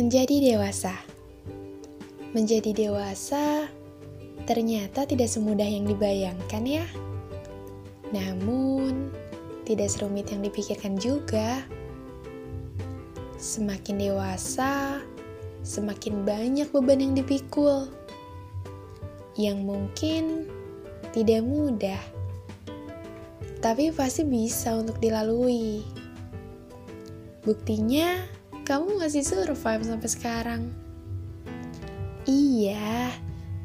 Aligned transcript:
Menjadi 0.00 0.56
dewasa. 0.56 0.96
Menjadi 2.32 2.72
dewasa 2.72 3.68
ternyata 4.48 5.04
tidak 5.04 5.28
semudah 5.28 5.68
yang 5.68 5.84
dibayangkan 5.84 6.64
ya. 6.64 6.88
Namun, 8.08 9.12
tidak 9.68 9.92
serumit 9.92 10.32
yang 10.32 10.40
dipikirkan 10.40 10.96
juga. 10.96 11.68
Semakin 13.36 14.00
dewasa, 14.00 15.04
semakin 15.68 16.24
banyak 16.24 16.72
beban 16.72 17.04
yang 17.04 17.12
dipikul. 17.12 17.92
Yang 19.36 19.58
mungkin 19.60 20.48
tidak 21.12 21.44
mudah. 21.44 22.00
Tapi 23.60 23.92
pasti 23.92 24.24
bisa 24.24 24.80
untuk 24.80 24.96
dilalui. 24.96 25.84
Buktinya, 27.44 28.39
kamu 28.70 29.02
masih 29.02 29.26
survive 29.26 29.82
sampai 29.82 30.06
sekarang. 30.06 30.62
Iya, 32.22 33.10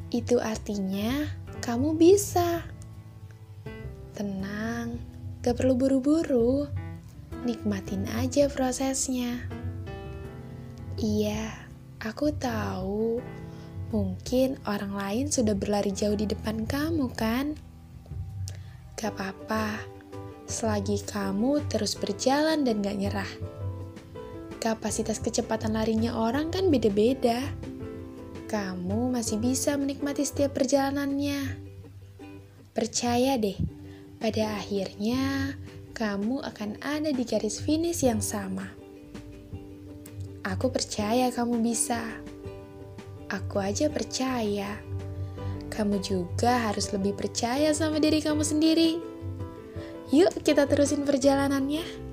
itu 0.09 0.41
artinya 0.41 1.30
kamu 1.62 1.94
bisa. 1.94 2.66
Tenang, 4.18 4.98
gak 5.46 5.62
perlu 5.62 5.77
buru-buru. 5.77 6.66
Nikmatin 7.46 8.10
aja 8.18 8.49
prosesnya. 8.49 9.46
Iya, 10.98 11.54
aku 12.02 12.34
tahu. 12.34 13.22
Mungkin 13.94 14.58
orang 14.66 14.98
lain 14.98 15.26
sudah 15.30 15.54
berlari 15.54 15.94
jauh 15.94 16.18
di 16.18 16.26
depan 16.26 16.66
kamu, 16.66 17.13
kan? 17.13 17.54
Gak 18.98 19.13
apa-apa, 19.13 19.85
selagi 20.49 20.98
kamu 21.05 21.62
terus 21.70 21.94
berjalan 21.94 22.66
dan 22.66 22.82
gak 22.82 22.98
nyerah 22.98 23.55
kapasitas 24.66 25.21
kecepatan 25.21 25.77
larinya 25.77 26.18
orang 26.18 26.49
kan 26.49 26.74
beda-beda. 26.74 27.38
Kamu 28.49 29.13
masih 29.13 29.38
bisa 29.38 29.77
menikmati 29.77 30.26
setiap 30.26 30.57
perjalanannya. 30.57 31.62
Percaya 32.74 33.38
deh, 33.38 33.54
pada 34.18 34.57
akhirnya 34.57 35.54
kamu 35.94 36.41
akan 36.41 36.82
ada 36.82 37.13
di 37.13 37.22
garis 37.22 37.62
finish 37.62 38.02
yang 38.02 38.26
sama. 38.26 38.66
Aku 40.41 40.74
percaya 40.74 41.29
kamu 41.29 41.62
bisa. 41.62 42.02
Aku 43.29 43.62
aja 43.62 43.85
percaya. 43.94 44.82
Kamu 45.70 46.02
juga 46.02 46.74
harus 46.74 46.90
lebih 46.90 47.13
percaya 47.13 47.70
sama 47.77 48.02
diri 48.02 48.18
kamu 48.18 48.41
sendiri. 48.41 48.98
Yuk, 50.10 50.41
kita 50.41 50.66
terusin 50.66 51.05
perjalanannya. 51.05 52.04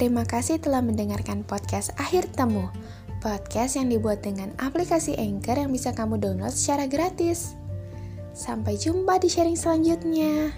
Terima 0.00 0.24
kasih 0.24 0.56
telah 0.56 0.80
mendengarkan 0.80 1.44
podcast 1.44 1.92
Akhir 2.00 2.24
Temu. 2.32 2.72
Podcast 3.20 3.76
yang 3.76 3.92
dibuat 3.92 4.24
dengan 4.24 4.48
aplikasi 4.56 5.12
Anchor 5.20 5.60
yang 5.60 5.68
bisa 5.68 5.92
kamu 5.92 6.16
download 6.16 6.56
secara 6.56 6.88
gratis. 6.88 7.52
Sampai 8.32 8.80
jumpa 8.80 9.20
di 9.20 9.28
sharing 9.28 9.60
selanjutnya. 9.60 10.56